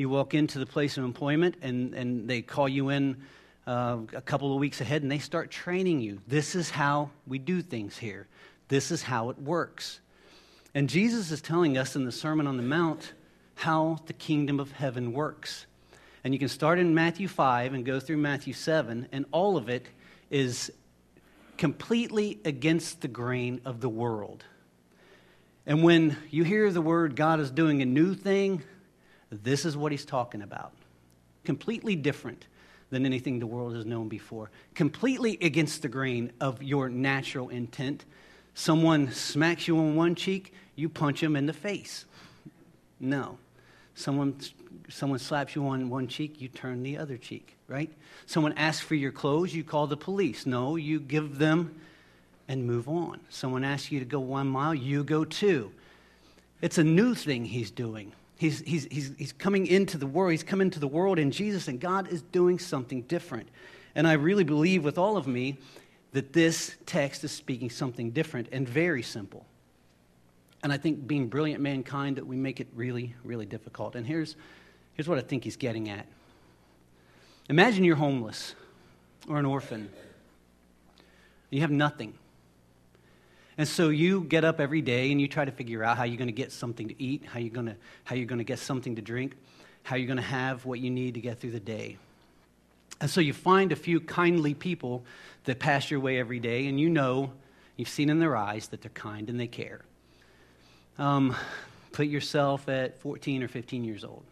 [0.00, 3.18] You walk into the place of employment and, and they call you in
[3.66, 6.22] uh, a couple of weeks ahead and they start training you.
[6.26, 8.26] This is how we do things here,
[8.68, 10.00] this is how it works.
[10.74, 13.12] And Jesus is telling us in the Sermon on the Mount
[13.56, 15.66] how the kingdom of heaven works.
[16.24, 19.68] And you can start in Matthew 5 and go through Matthew 7, and all of
[19.68, 19.86] it
[20.30, 20.72] is
[21.58, 24.44] completely against the grain of the world.
[25.66, 28.62] And when you hear the word God is doing a new thing,
[29.30, 30.72] this is what he's talking about.
[31.44, 32.46] Completely different
[32.90, 34.50] than anything the world has known before.
[34.74, 38.04] Completely against the grain of your natural intent.
[38.54, 42.04] Someone smacks you on one cheek, you punch him in the face.
[42.98, 43.38] No.
[43.94, 44.36] Someone,
[44.88, 47.90] someone slaps you on one cheek, you turn the other cheek, right?
[48.26, 50.46] Someone asks for your clothes, you call the police.
[50.46, 51.80] No, you give them
[52.48, 53.20] and move on.
[53.28, 55.70] Someone asks you to go one mile, you go two.
[56.60, 58.12] It's a new thing he's doing.
[58.40, 60.30] He's, he's, he's, he's coming into the world.
[60.30, 63.50] He's come into the world in Jesus, and God is doing something different.
[63.94, 65.58] And I really believe with all of me
[66.12, 69.44] that this text is speaking something different and very simple.
[70.62, 73.94] And I think being brilliant mankind that we make it really, really difficult.
[73.94, 74.36] And here's,
[74.94, 76.06] here's what I think he's getting at.
[77.50, 78.54] Imagine you're homeless
[79.28, 79.90] or an orphan.
[81.50, 82.14] You have nothing.
[83.60, 86.16] And so you get up every day and you try to figure out how you're
[86.16, 88.58] going to get something to eat, how you're going to, how you're going to get
[88.58, 89.36] something to drink,
[89.82, 91.98] how you're going to have what you need to get through the day.
[93.02, 95.04] And so you find a few kindly people
[95.44, 97.32] that pass your way every day, and you know,
[97.76, 99.82] you've seen in their eyes that they're kind and they care.
[100.96, 101.36] Um,
[101.92, 104.24] put yourself at 14 or 15 years old.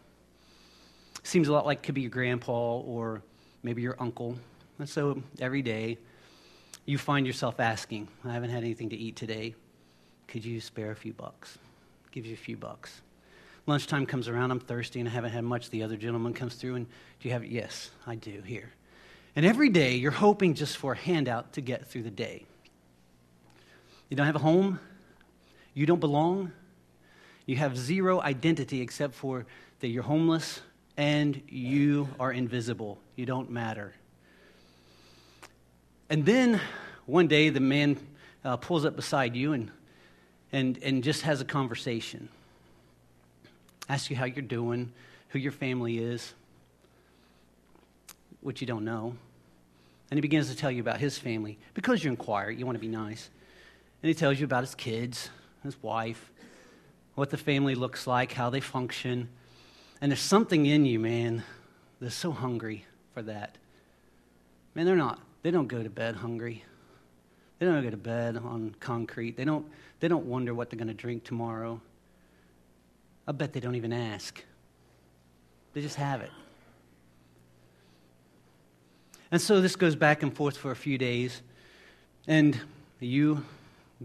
[1.21, 3.21] Seems a lot like could be your grandpa or
[3.61, 4.39] maybe your uncle.
[4.79, 5.99] And so every day,
[6.89, 9.53] you find yourself asking, I haven't had anything to eat today.
[10.27, 11.59] Could you spare a few bucks?
[12.11, 13.01] Give you a few bucks.
[13.67, 15.69] lunchtime comes around, I'm thirsty and I haven't had much.
[15.69, 17.51] The other gentleman comes through and, do you have it?
[17.51, 18.71] Yes, I do, here.
[19.35, 22.45] And every day you're hoping just for a handout to get through the day.
[24.09, 24.79] You don't have a home,
[25.75, 26.51] you don't belong,
[27.45, 29.45] you have zero identity except for
[29.81, 30.61] that you're homeless
[30.97, 32.97] and you are invisible.
[33.15, 33.93] You don't matter.
[36.09, 36.59] And then
[37.05, 37.97] one day the man
[38.43, 39.71] uh, pulls up beside you and,
[40.51, 42.29] and, and just has a conversation.
[43.87, 44.91] Asks you how you're doing,
[45.29, 46.33] who your family is,
[48.41, 49.15] which you don't know.
[50.09, 52.81] And he begins to tell you about his family because you inquire, you want to
[52.81, 53.29] be nice.
[54.01, 55.29] And he tells you about his kids,
[55.63, 56.31] his wife,
[57.15, 59.29] what the family looks like, how they function.
[60.01, 61.43] And there's something in you, man,
[61.99, 63.57] that's so hungry for that.
[64.73, 66.63] Man, they're not, they don't go to bed hungry.
[67.59, 69.37] They don't go to bed on concrete.
[69.37, 69.65] They don't,
[69.99, 71.81] they don't wonder what they're going to drink tomorrow.
[73.27, 74.43] I bet they don't even ask.
[75.73, 76.31] They just have it.
[79.31, 81.41] And so this goes back and forth for a few days.
[82.27, 82.59] And
[82.99, 83.45] you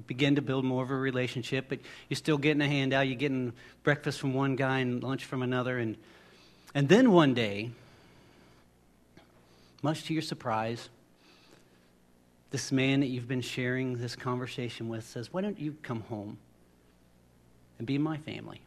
[0.07, 3.07] begin to build more of a relationship, but you're still getting a handout.
[3.07, 5.79] You're getting breakfast from one guy and lunch from another.
[5.79, 5.97] And,
[6.75, 7.71] and then one day,
[9.83, 10.89] much to your surprise,
[12.55, 16.39] this man that you've been sharing this conversation with says, Why don't you come home
[17.79, 18.61] and be my family?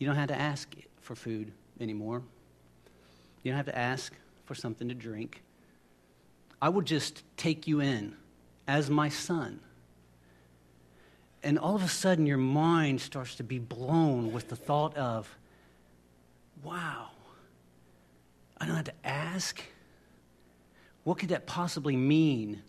[0.00, 2.22] You don't have to ask for food anymore.
[3.44, 4.12] You don't have to ask
[4.44, 5.44] for something to drink.
[6.60, 8.16] I will just take you in
[8.66, 9.60] as my son.
[11.44, 15.32] And all of a sudden, your mind starts to be blown with the thought of,
[16.64, 17.10] wow,
[18.60, 19.62] I don't have to ask.
[21.10, 22.62] What could that possibly mean?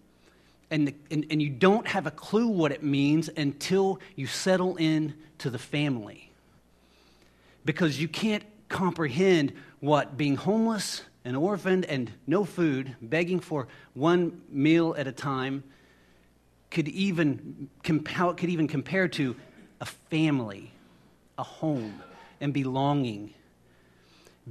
[0.71, 4.77] And, the, and, and you don't have a clue what it means until you settle
[4.77, 6.31] in to the family.
[7.65, 14.41] Because you can't comprehend what being homeless and orphaned and no food, begging for one
[14.49, 15.63] meal at a time,
[16.71, 17.69] could even,
[18.07, 19.35] how it could even compare to
[19.81, 20.71] a family,
[21.37, 22.01] a home,
[22.39, 23.35] and belonging.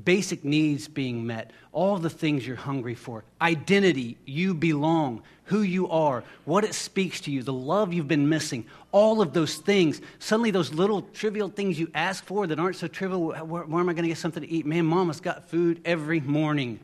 [0.05, 5.89] Basic needs being met, all the things you're hungry for, identity, you belong, who you
[5.89, 10.01] are, what it speaks to you, the love you've been missing, all of those things.
[10.21, 13.89] Suddenly, those little trivial things you ask for that aren't so trivial where, where am
[13.89, 14.65] I going to get something to eat?
[14.65, 16.79] Man, mama's got food every morning.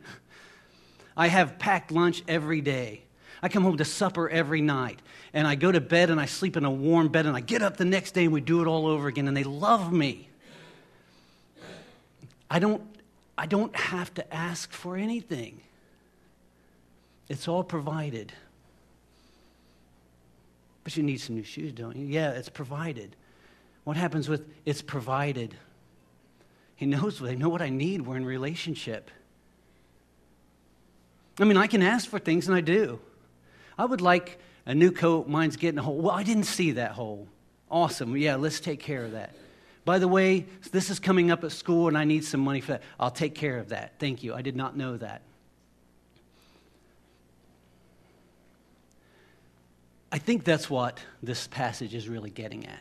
[1.16, 3.03] I have packed lunch every day.
[3.40, 5.01] I come home to supper every night
[5.33, 7.62] and I go to bed and I sleep in a warm bed and I get
[7.62, 10.29] up the next day and we do it all over again and they love me.
[12.51, 12.83] I don't,
[13.38, 15.61] I don't have to ask for anything,
[17.29, 18.33] it's all provided.
[20.85, 22.07] But you need some new shoes, don't you?
[22.07, 23.16] Yeah, it's provided.
[23.83, 25.55] What happens with it's provided?
[26.77, 28.03] He knows, they know what I need.
[28.03, 29.11] We're in relationship.
[31.40, 33.01] I mean, I can ask for things, and I do.
[33.79, 35.29] I would like a new coat.
[35.29, 35.96] Mine's getting a hole.
[35.96, 37.29] Well, I didn't see that hole.
[37.70, 38.16] Awesome.
[38.16, 39.35] Yeah, let's take care of that.
[39.87, 42.72] By the way, this is coming up at school and I need some money for
[42.72, 42.83] that.
[42.99, 43.92] I'll take care of that.
[44.01, 44.35] Thank you.
[44.35, 45.22] I did not know that.
[50.11, 52.81] I think that's what this passage is really getting at.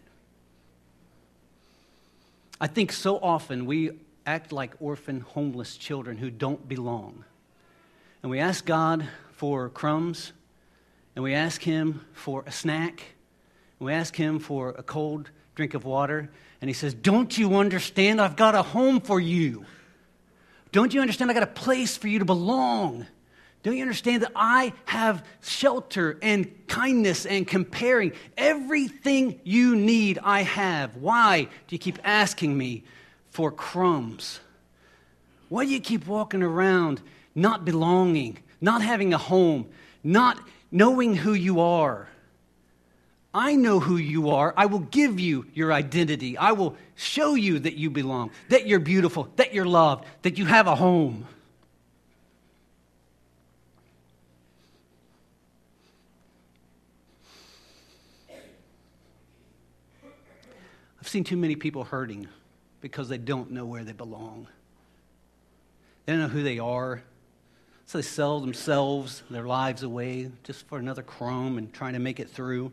[2.60, 3.92] I think so often we
[4.26, 7.24] act like orphan, homeless children who don't belong.
[8.24, 10.34] And we ask God for crumbs
[11.16, 13.04] and we ask him for a snack,
[13.80, 17.56] and we ask him for a cold drink of water, and he says, Don't you
[17.56, 18.22] understand?
[18.22, 19.66] I've got a home for you.
[20.72, 21.32] Don't you understand?
[21.32, 23.06] I got a place for you to belong.
[23.64, 28.12] Don't you understand that I have shelter and kindness and comparing?
[28.38, 30.98] Everything you need, I have.
[30.98, 32.84] Why do you keep asking me
[33.32, 34.40] for crumbs?
[35.50, 37.02] Why do you keep walking around
[37.36, 39.68] not belonging, not having a home,
[40.04, 40.40] not
[40.72, 42.08] knowing who you are.
[43.36, 44.54] I know who you are.
[44.56, 46.38] I will give you your identity.
[46.38, 50.46] I will show you that you belong, that you're beautiful, that you're loved, that you
[50.46, 51.28] have a home.
[61.02, 62.30] I've seen too many people hurting
[62.80, 64.48] because they don't know where they belong.
[66.06, 67.04] They don't know who they are.
[67.86, 72.22] So they sell themselves, their lives away just for another crumb and trying to make
[72.22, 72.72] it through.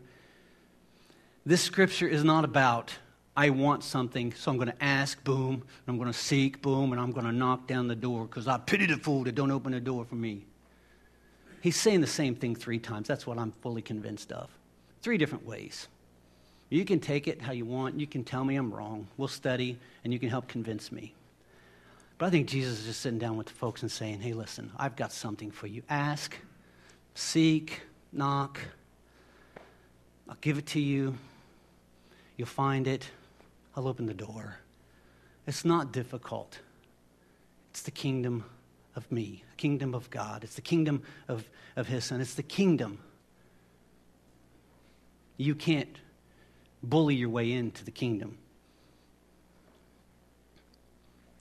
[1.45, 2.93] This scripture is not about,
[3.35, 6.93] I want something, so I'm going to ask, boom, and I'm going to seek, boom,
[6.93, 9.51] and I'm going to knock down the door because I pity the fool that don't
[9.51, 10.45] open the door for me.
[11.59, 13.07] He's saying the same thing three times.
[13.07, 14.49] That's what I'm fully convinced of.
[15.01, 15.87] Three different ways.
[16.69, 17.99] You can take it how you want.
[17.99, 19.07] You can tell me I'm wrong.
[19.17, 21.13] We'll study, and you can help convince me.
[22.17, 24.71] But I think Jesus is just sitting down with the folks and saying, hey, listen,
[24.77, 25.83] I've got something for you.
[25.89, 26.37] Ask,
[27.15, 27.81] seek,
[28.13, 28.61] knock.
[30.29, 31.17] I'll give it to you.
[32.43, 33.09] You'll find it.
[33.73, 34.57] I'll open the door.
[35.47, 36.59] It's not difficult.
[37.71, 38.43] It's the kingdom
[38.97, 40.43] of me, the kingdom of God.
[40.43, 42.19] It's the kingdom of, of His Son.
[42.19, 42.99] It's the kingdom.
[45.37, 45.95] You can't
[46.83, 48.37] bully your way into the kingdom.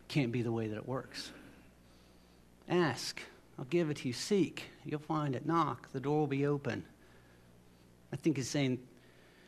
[0.07, 1.33] Can't be the way that it works.
[2.69, 3.21] Ask,
[3.59, 4.15] I'll give it to you.
[4.15, 5.47] Seek, you'll find it.
[5.47, 6.85] Knock, the door will be open.
[8.13, 8.79] I think he's saying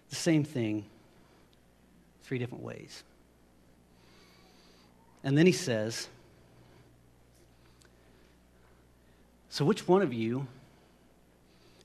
[0.08, 0.86] the same thing
[2.24, 3.04] three different ways.
[5.22, 6.08] And then he says,
[9.48, 10.48] So, which one of you,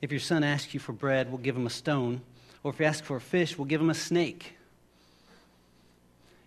[0.01, 2.21] if your son asks you for bread, will give him a stone?
[2.63, 4.55] Or if you ask for a fish, will give him a snake?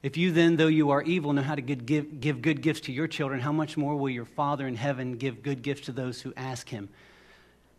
[0.02, 2.92] If you then, though you are evil, know how to give, give good gifts to
[2.92, 6.20] your children, how much more will your Father in heaven give good gifts to those
[6.20, 6.88] who ask him?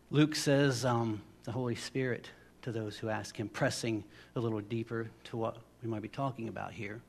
[0.10, 2.30] Luke says um, the Holy Spirit
[2.62, 4.06] to those who ask him, pressing
[4.38, 7.01] a little deeper to what we might be talking about here.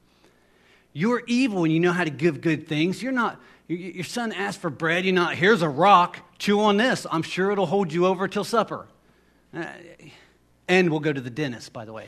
[0.92, 3.02] You're evil and you know how to give good things.
[3.02, 5.04] You're not, your son asked for bread.
[5.04, 7.06] You're not, here's a rock, chew on this.
[7.10, 8.86] I'm sure it'll hold you over till supper.
[9.52, 9.66] Uh,
[10.68, 12.06] and we'll go to the dentist, by the way.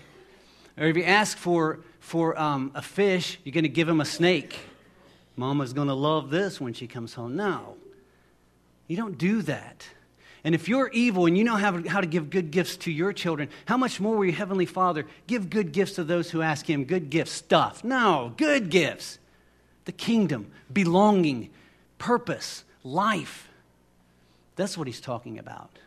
[0.77, 4.05] Or if you ask for, for um, a fish, you're going to give him a
[4.05, 4.59] snake.
[5.37, 7.37] Mama's going to love this when she comes home.
[7.37, 7.77] No,
[8.87, 9.87] you don't do that.
[10.47, 13.13] And if you're evil and you know how, how to give good gifts to your
[13.13, 16.71] children, how much more will your Heavenly Father give good gifts to those who ask
[16.71, 16.85] Him?
[16.85, 17.83] Good gifts, stuff.
[17.83, 19.19] No, good gifts.
[19.87, 21.51] The kingdom, belonging,
[21.99, 23.49] purpose, life.
[24.55, 25.81] That's what He's talking about.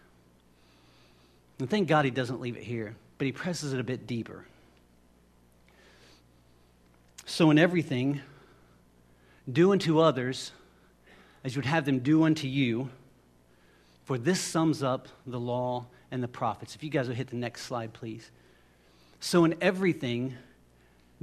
[1.59, 4.43] And thank God He doesn't leave it here, but He presses it a bit deeper.
[7.25, 8.19] So, in everything,
[9.49, 10.51] do unto others
[11.45, 12.89] as you would have them do unto you
[14.09, 16.73] for this sums up the law and the prophets.
[16.73, 18.31] If you guys will hit the next slide, please.
[19.19, 20.33] So, in everything,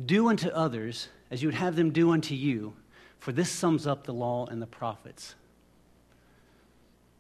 [0.05, 2.75] do unto others as you would have them do unto you,
[3.19, 5.35] for this sums up the law and the prophets.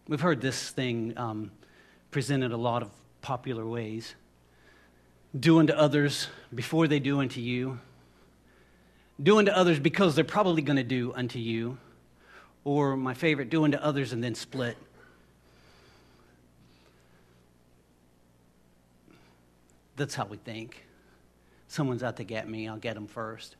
[0.07, 1.51] We've heard this thing um,
[2.13, 4.15] presented a lot of popular ways.
[5.37, 7.81] Do unto others before they do unto you.
[9.21, 11.77] Do unto others because they're probably going to do unto you.
[12.63, 14.77] Or my favorite, do unto others and then split.
[19.97, 20.87] That's how we think.
[21.69, 23.57] Someone's out to get me, I'll get them first.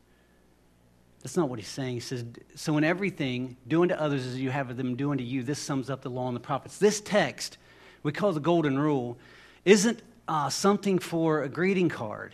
[1.23, 1.95] That's not what he's saying.
[1.95, 2.23] He says,
[2.55, 5.43] So in everything, doing to others as you have them doing to you.
[5.43, 6.77] This sums up the law and the prophets.
[6.77, 7.57] This text,
[8.03, 9.17] we call the golden rule,
[9.65, 12.33] isn't uh, something for a greeting card.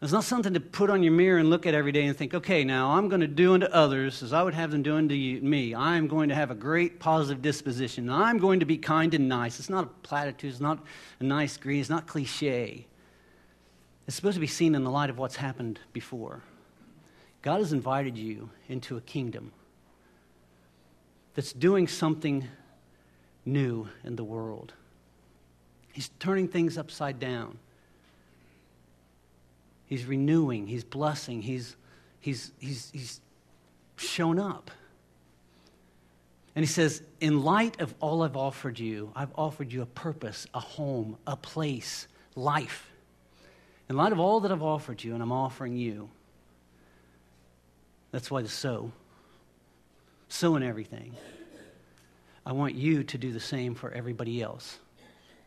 [0.00, 2.34] It's not something to put on your mirror and look at every day and think,
[2.34, 5.14] okay, now I'm going to do unto others as I would have them do unto
[5.14, 5.76] you, me.
[5.76, 8.10] I'm going to have a great positive disposition.
[8.10, 9.60] I'm going to be kind and nice.
[9.60, 10.50] It's not a platitude.
[10.50, 10.84] It's not
[11.20, 11.82] a nice greeting.
[11.82, 12.88] It's not cliche.
[14.06, 16.42] It's supposed to be seen in the light of what's happened before.
[17.42, 19.52] God has invited you into a kingdom
[21.34, 22.46] that's doing something
[23.44, 24.72] new in the world.
[25.92, 27.58] He's turning things upside down.
[29.86, 31.76] He's renewing, he's blessing, he's,
[32.20, 33.20] he's, he's, he's
[33.96, 34.70] shown up.
[36.54, 40.46] And he says, In light of all I've offered you, I've offered you a purpose,
[40.54, 42.91] a home, a place, life.
[43.92, 46.08] In light of all that I've offered you and I'm offering you,
[48.10, 48.90] that's why the so.
[50.30, 51.14] So in everything.
[52.46, 54.78] I want you to do the same for everybody else.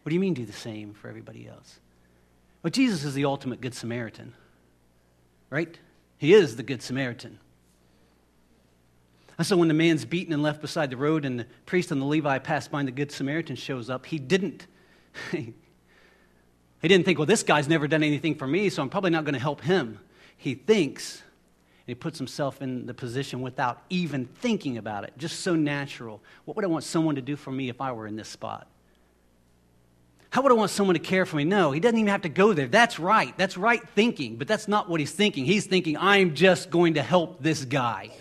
[0.03, 1.79] What do you mean, do the same for everybody else?
[2.61, 4.35] Well, Jesus is the ultimate Good Samaritan,
[5.49, 5.79] right?
[6.19, 7.39] He is the Good Samaritan.
[9.39, 11.99] And so when the man's beaten and left beside the road and the priest and
[11.99, 14.67] the Levi pass by and the Good Samaritan shows up, he didn't.
[16.85, 19.23] He didn't think, well, this guy's never done anything for me, so I'm probably not
[19.23, 19.97] going to help him.
[20.37, 25.39] He thinks, and he puts himself in the position without even thinking about it, just
[25.39, 26.21] so natural.
[26.43, 28.67] What would I want someone to do for me if I were in this spot?
[30.29, 31.43] How would I want someone to care for me?
[31.43, 32.67] No, he doesn't even have to go there.
[32.67, 33.35] That's right.
[33.35, 35.45] That's right thinking, but that's not what he's thinking.
[35.45, 38.11] He's thinking, I'm just going to help this guy.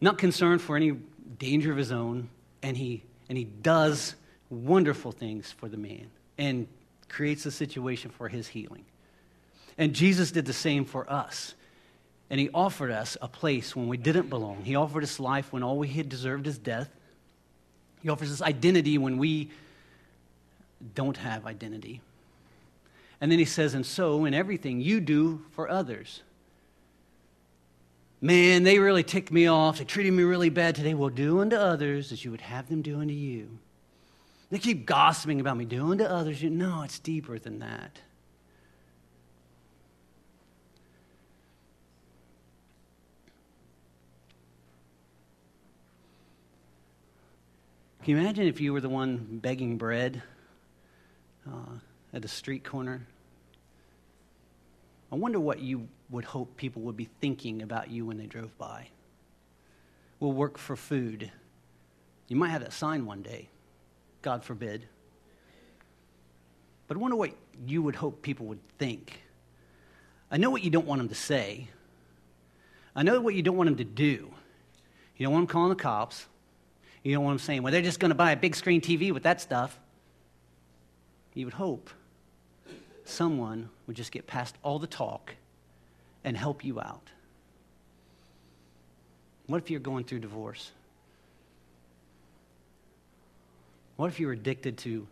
[0.00, 0.90] Not concerned for any
[1.38, 2.30] danger of his own,
[2.64, 4.16] and he, and he does
[4.50, 6.66] wonderful things for the man and
[7.08, 8.84] creates a situation for his healing.
[9.76, 11.54] And Jesus did the same for us.
[12.30, 14.62] And he offered us a place when we didn't belong.
[14.64, 16.90] He offered us life when all we had deserved is death.
[18.02, 19.50] He offers us identity when we
[20.94, 22.00] don't have identity.
[23.20, 26.22] And then he says, And so in everything you do for others.
[28.20, 29.78] Man, they really ticked me off.
[29.78, 30.94] They treated me really bad today.
[30.94, 33.58] Well, do unto others as you would have them do unto you.
[34.50, 36.42] They keep gossiping about me, doing to others.
[36.42, 38.00] You know, it's deeper than that.
[48.08, 50.22] Can you imagine if you were the one begging bread
[51.46, 51.76] uh,
[52.14, 53.06] at a street corner?
[55.12, 58.56] I wonder what you would hope people would be thinking about you when they drove
[58.56, 58.88] by.
[60.20, 61.30] We'll work for food.
[62.28, 63.50] You might have that sign one day,
[64.22, 64.86] God forbid.
[66.86, 67.32] But I wonder what
[67.66, 69.20] you would hope people would think.
[70.30, 71.68] I know what you don't want them to say.
[72.94, 74.30] I know what you don't want them to do.
[75.16, 76.26] You don't want them calling the cops.
[77.02, 77.62] You know what I'm saying?
[77.62, 79.78] Well, they're just going to buy a big screen TV with that stuff.
[81.34, 81.90] You would hope
[83.04, 85.34] someone would just get past all the talk
[86.24, 87.10] and help you out.
[89.46, 90.72] What if you're going through divorce?
[93.98, 95.08] What if you're addicted to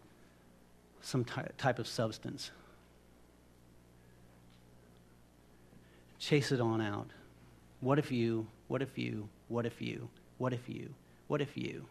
[1.02, 2.52] some type of substance?
[6.20, 7.08] Chase it on out.
[7.80, 10.08] What if you, what if you, what if you,
[10.38, 10.94] what if you?
[11.26, 11.84] What if you?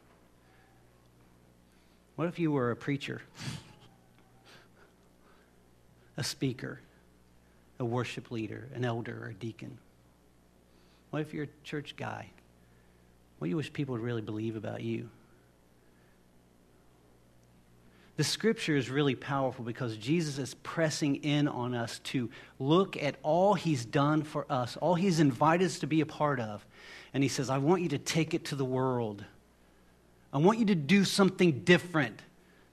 [2.15, 3.21] What if you were a preacher,
[6.15, 6.79] a speaker,
[7.77, 9.79] a worship leader, an elder, or a deacon?
[11.09, 12.29] What if you're a church guy?
[13.39, 15.09] What do you wish people would really believe about you?
[18.17, 23.15] The scripture is really powerful because Jesus is pressing in on us to look at
[23.23, 26.65] all he's done for us, all he's invited us to be a part of.
[27.13, 29.25] And he says, I want you to take it to the world.
[30.31, 32.21] I want you to do something different.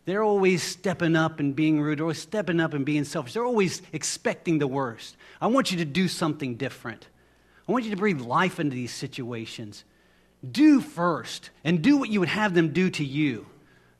[0.04, 3.34] They're always stepping up and being rude, or stepping up and being selfish.
[3.34, 5.16] They're always expecting the worst.
[5.40, 7.06] I want you to do something different.
[7.68, 9.84] I want you to breathe life into these situations.
[10.48, 13.46] Do first, and do what you would have them do to you.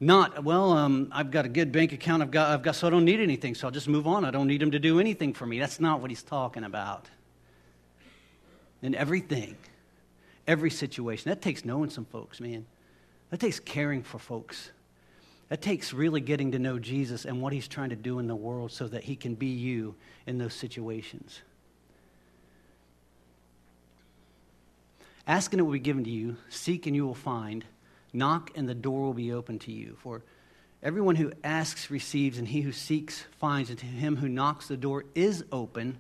[0.03, 2.91] Not, well, um, I've got a good bank account, I've got, I've got, so I
[2.91, 4.25] don't need anything, so I'll just move on.
[4.25, 5.61] I don't need him to do anything for me.
[5.61, 7.09] That's not what he's talking about.
[8.83, 9.57] In everything,
[10.49, 11.31] every situation.
[11.31, 12.67] That takes knowing some folks, man.
[13.31, 14.73] That takes caring for folks.
[15.51, 18.35] That takes really getting to know Jesus and what he's trying to do in the
[18.35, 19.95] world so that he can be you
[20.27, 21.43] in those situations.
[25.29, 26.39] Ask and it will be given to you.
[26.49, 27.65] Seek and you will find.
[28.13, 29.97] Knock, and the door will be open to you.
[30.03, 30.23] For
[30.83, 34.77] everyone who asks receives, and he who seeks finds, and to him who knocks, the
[34.77, 35.99] door is open.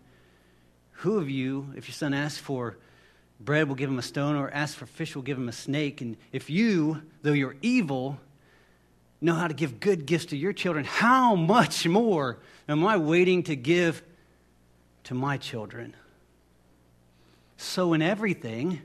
[0.97, 2.77] Who of you, if your son asks for
[3.41, 6.01] bread, will give him a stone, or asks for fish, will give him a snake?
[6.01, 8.19] And if you, though you're evil,
[9.21, 12.39] know how to give good gifts to your children, how much more
[12.69, 14.03] am I waiting to give
[15.05, 15.95] to my children?
[17.57, 18.83] So, in everything,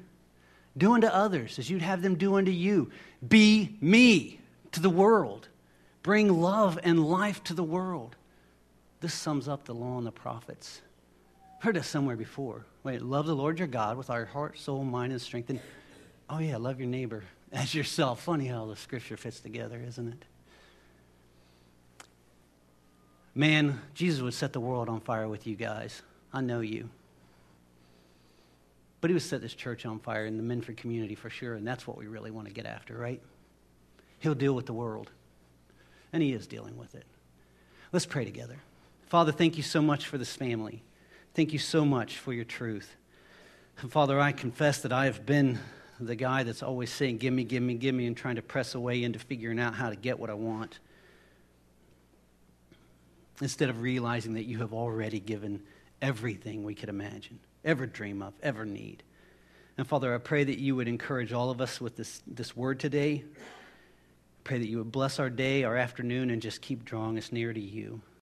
[0.78, 2.92] do unto others as you'd have them do unto you.
[3.28, 4.40] Be me
[4.72, 5.48] to the world.
[6.04, 8.16] Bring love and life to the world.
[9.02, 10.82] This sums up the law and the prophets.
[11.60, 12.66] Heard this somewhere before.
[12.84, 15.50] Wait, love the Lord your God with our heart, soul, mind, and strength.
[15.50, 15.60] And
[16.30, 18.22] oh yeah, love your neighbor as yourself.
[18.22, 20.26] Funny how the scripture fits together, isn't it?
[23.34, 26.02] Man, Jesus would set the world on fire with you guys.
[26.34, 26.90] I know you.
[29.08, 31.66] But he would set this church on fire in the Minford community for sure, and
[31.66, 33.22] that's what we really want to get after, right?
[34.20, 35.12] He'll deal with the world,
[36.12, 37.06] and he is dealing with it.
[37.94, 38.58] Let's pray together.
[39.06, 40.84] Father, thank you so much for this family.
[41.36, 42.98] Thank you so much for your truth.
[43.80, 45.58] And Father, I confess that I have been
[46.02, 48.76] the guy that's always saying, Give me, give me, give me, and trying to press
[48.76, 50.80] away into figuring out how to get what I want.
[53.40, 55.64] Instead of realizing that you have already given
[56.02, 59.04] everything we could imagine ever dream of, ever need.
[59.78, 62.80] And Father, I pray that you would encourage all of us with this, this word
[62.80, 63.24] today.
[63.26, 63.40] I
[64.44, 67.54] pray that you would bless our day, our afternoon, and just keep drawing us near
[67.54, 68.02] to you.